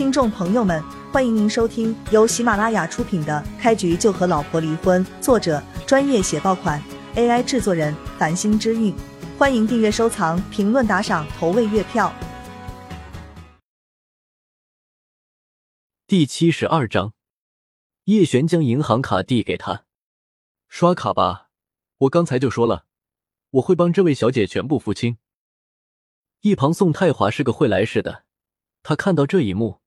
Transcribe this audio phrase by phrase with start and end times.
[0.00, 6.82] 听众朋友们，欢迎您收听由喜马拉雅出品的《开局就和老婆离婚》，作者专业写爆款
[7.16, 8.96] ，AI 制作人繁星之韵。
[9.36, 12.10] 欢迎订阅、收藏、评论、打赏、投喂月票。
[16.06, 17.12] 第七十二章，
[18.04, 19.84] 叶璇将银行卡递给他，
[20.66, 21.50] 刷卡吧。
[21.98, 22.86] 我刚才就说了，
[23.50, 25.18] 我会帮这位小姐全部付清。
[26.40, 28.24] 一旁宋太华是个会来事的，
[28.82, 29.79] 他看到这一幕，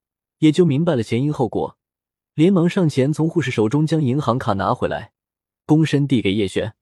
[0.44, 1.80] 也就明白了前因后果，
[2.34, 5.14] 连忙上前从护士手中将银行卡拿回来，
[5.66, 6.76] 躬身递给叶璇：“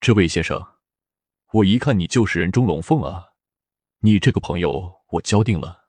[0.00, 0.64] 这位先生，
[1.54, 3.30] 我一看你就是人中龙凤啊，
[4.02, 5.88] 你这个朋友我交定了。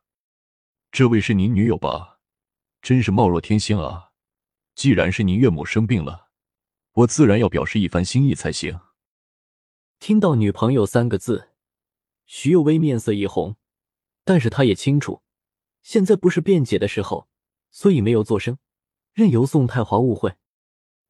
[0.91, 2.21] 这位是您女友吧？
[2.81, 4.09] 真是貌若天仙啊！
[4.73, 6.29] 既然是您岳母生病了，
[6.93, 8.79] 我自然要表示一番心意才行。”
[10.01, 11.49] 听到“女朋友”三个字。
[12.25, 13.57] 徐有为面色一红，
[14.23, 15.21] 但是他也清楚，
[15.89, 17.27] 现在不是辩解的时候，
[17.71, 18.59] 所以没有作声，
[19.11, 20.35] 任由宋太华误会。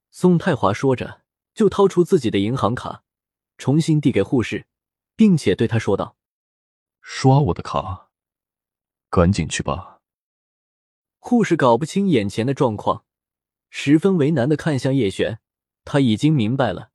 [0.10, 1.24] 宋太华说着，
[1.54, 3.04] 就掏出自己的银行卡，
[3.58, 4.68] 重新递给护士，
[5.18, 6.16] 并且对他说道
[7.04, 8.12] ：“刷我的卡，
[9.10, 10.00] 赶紧去吧。”
[11.20, 13.04] 护士搞不清眼前的状况，
[13.70, 15.42] 十分为难的看向叶璇，
[15.84, 16.92] 他已经明白了，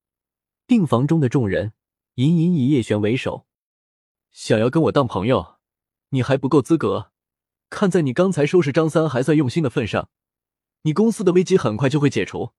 [0.64, 1.74] 病房中的众人
[2.14, 3.46] 隐隐以叶璇为首。
[4.30, 5.58] 想要跟我当朋友，
[6.08, 7.10] 你还不够资格。
[7.70, 10.08] 看在你刚才收拾张三还算用心的份上，
[10.82, 12.52] 你公司的危机很快就会解除。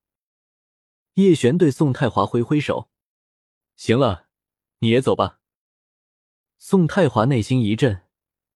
[1.15, 2.89] 叶璇对宋太华挥挥手
[3.77, 4.27] ：“行了，
[4.79, 5.39] 你也走吧。”
[6.59, 8.01] 宋太华内心一震，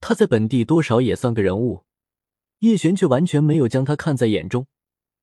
[0.01, 1.85] 他在本地多少也算个人物，
[2.59, 4.67] 叶璇却完全没有将他看在眼中，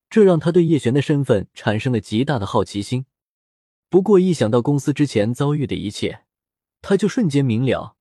[0.09, 3.05] 这让他对叶璇的身份产生了极大的好奇心。
[3.89, 6.25] 不过一想到公司之前遭遇的一切，
[6.81, 7.97] 他就瞬间明了，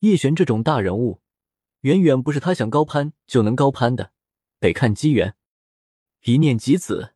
[0.00, 1.20] 叶璇这种大人物，
[1.80, 4.12] 远远不是他想高攀就能高攀的，
[4.58, 5.34] 得看机缘。
[6.24, 7.14] 一念及此，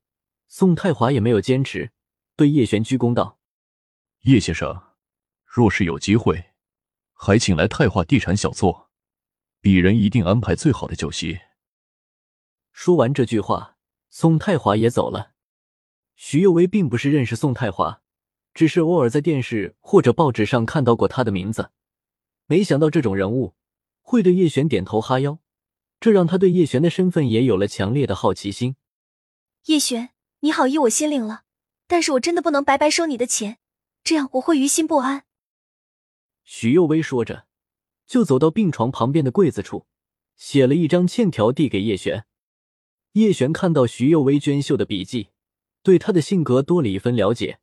[0.48, 1.92] 宋太华也没有坚持，
[2.36, 3.38] 对叶璇鞠躬道
[4.24, 4.94] ：“叶先生，
[5.44, 6.52] 若是有机会，
[7.12, 8.90] 还请来太华地产小坐，
[9.60, 11.40] 鄙人一定安排最好的酒席。”
[12.72, 13.76] 说完这句话，
[14.08, 15.32] 宋太华也走了。
[16.16, 18.00] 徐有为并不是认识宋太华。
[18.54, 21.72] 只是偶尔在电视或者报纸上看到过他的名字，
[22.46, 23.56] 没想到这种人物
[24.06, 25.38] 会对叶璇点头哈腰，
[25.98, 28.76] 这让他对叶璇的身份也有了强烈的好奇心。
[29.64, 30.10] 叶璇，
[30.40, 31.44] 你好意我心领了，
[31.86, 33.58] 但是我真的不能白白收你的钱，
[34.04, 35.24] 这样我会于心不安。
[36.44, 37.46] 许佑薇说着，
[38.06, 39.86] 就走到病床旁边的柜子处，
[40.36, 42.26] 写了一张欠条递给叶璇。
[43.12, 45.30] 叶璇看到徐幼薇娟秀的笔记，
[45.82, 47.60] 对她的性格多了一分了解。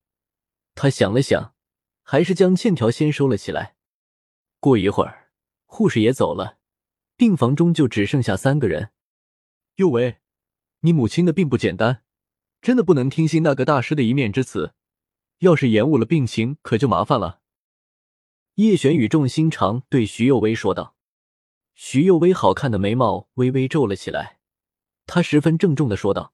[0.73, 1.53] 他想了想，
[2.01, 3.75] 还是将欠条先收了起来。
[4.59, 5.20] 过一会儿，
[5.73, 6.57] 护士也走了，
[7.15, 8.91] 病房中就只剩下三个人。
[9.75, 10.17] 佑维，
[10.81, 12.03] 你母亲的病不简单，
[12.61, 14.73] 真的不能听信那个大师的一面之词，
[15.39, 17.39] 要是延误了病情，可就麻烦了。
[18.55, 20.97] 叶璇语重心长对徐幼薇说道。
[21.73, 24.39] 徐幼薇好看的眉毛微微皱了起来，
[25.05, 26.33] 她十分郑重的说道：“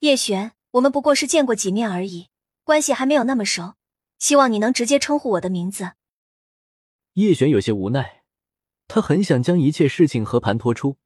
[0.00, 2.30] 叶璇，我们不过是见过几面而已。”
[2.64, 3.76] 关系还没有那么熟，
[4.18, 5.92] 希望你能直接称呼我的名字。
[7.14, 8.19] 叶璇有些无奈，
[8.92, 10.96] 他很想将一切事情和盘托出，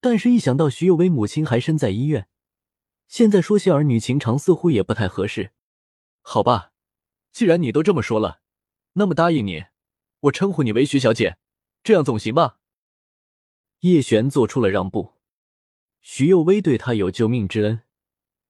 [0.00, 2.26] 但是一想到徐有为母亲还身在医院，
[3.08, 5.50] 现在说些儿女情长似乎也不太合适。
[6.22, 6.72] 好吧，
[7.30, 8.40] 既然你都这么说了，
[8.94, 9.66] 那么答应你，
[10.20, 11.36] 我称呼你为徐小姐，
[11.82, 12.56] 这样总行吧？
[13.80, 15.12] 叶璇做出了让步。
[16.00, 17.82] 徐有为对他有救命之恩，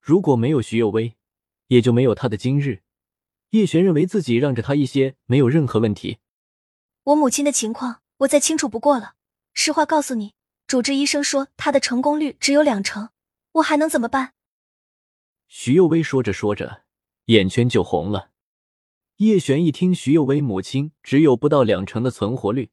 [0.01, 1.17] 如果没有徐有为。
[1.67, 2.83] 也就没有他的今日。
[3.51, 6.19] 叶璇认为自己让着他一些没有任何问题。
[7.05, 9.15] 我母亲的情况我再清楚不过了。
[9.55, 10.35] 实话告诉你，
[10.67, 13.11] 主治医生说他的成功率只有两成，
[13.53, 14.35] 我还能怎么办？
[15.49, 16.83] 徐幼薇说着说着，
[17.27, 18.31] 眼圈就红了。
[19.17, 22.71] 叶璇一听徐幼薇母亲只有不到两成的存活率，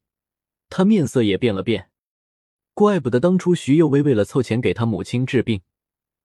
[0.70, 1.90] 他面色也变了变。
[2.74, 5.62] 怪不得当初徐幼薇为了凑钱给他母亲治病，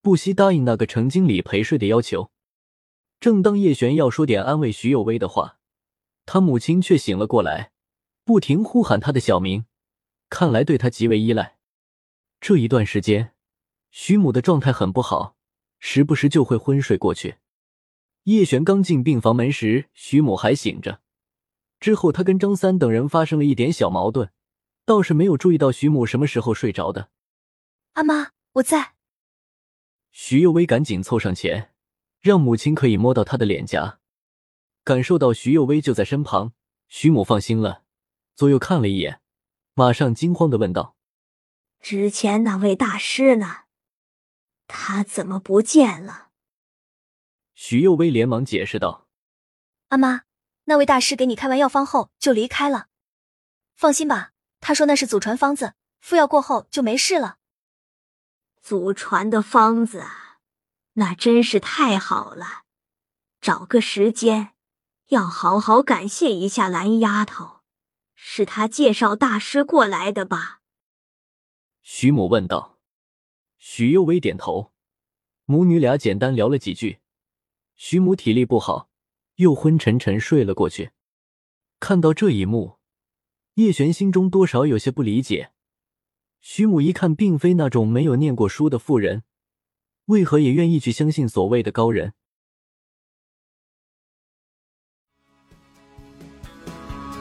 [0.02, 2.32] 不惜答应那个程经理陪睡的要求。
[3.20, 5.60] 正当叶璇要说点安慰徐幼薇的话，
[6.26, 7.73] 他母亲却醒了过来，
[8.24, 9.66] 不停呼喊他的小名，
[10.30, 11.58] 看来对他极为依赖。
[12.40, 13.34] 这一段时间，
[13.92, 15.36] 徐母的状态很不好，
[15.80, 17.38] 时不时就会昏睡过去。
[18.24, 21.02] 叶璇刚进病房门时，徐母还醒着。
[21.80, 24.32] 之后，他跟张三等人发生了一点小矛盾，
[24.86, 27.10] 倒是没有注意到徐母什么时候睡着的。
[27.94, 28.94] 阿妈，我在。
[30.12, 31.72] 徐幼薇赶紧凑上前。
[32.22, 34.00] 让母亲可以摸到她的脸颊，
[34.86, 36.54] 感受到徐幼薇就在身旁，
[36.88, 37.83] 徐母放心了，
[38.36, 39.22] 左右看了一眼，
[39.74, 40.96] 马上惊慌的问道
[41.80, 43.66] ：“之前那位大师呢？
[44.68, 46.30] 他怎么不见了？
[47.54, 49.08] 徐幼薇连忙解释道
[49.90, 50.24] ：“阿妈，
[50.64, 52.88] 那位大师给你开完药方后就离开了。
[53.76, 57.38] 放心吧，他说那是祖传方子，服药过后就没事了。
[58.62, 60.40] 祖传的方子啊，
[60.94, 62.64] 那真是太好了。
[63.42, 64.54] 找个时间，
[65.10, 67.53] 要好好感谢一下蓝丫头，
[68.26, 70.62] 是他介绍大师过来的吧？”
[71.84, 72.80] 徐母问道。
[73.58, 74.72] 许幼薇点头，
[75.44, 77.00] 母女俩简单聊了几句。
[77.76, 78.90] 徐母体力不好，
[79.36, 80.92] 又昏沉沉睡了过去。
[81.82, 82.78] 看到这一幕，
[83.56, 85.52] 叶璇心中多少有些不理解。
[86.40, 89.24] 徐母一看，并非那种没有念过书的妇人，
[90.06, 92.14] 为何也愿意去相信所谓的高人？